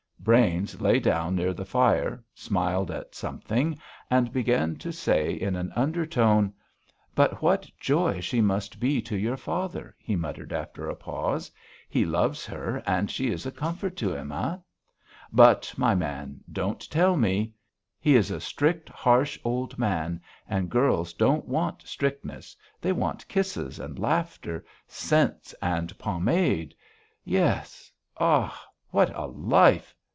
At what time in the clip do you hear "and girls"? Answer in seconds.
20.47-21.13